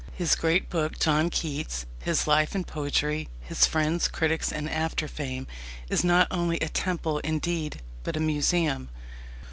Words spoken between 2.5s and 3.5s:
and Poetry;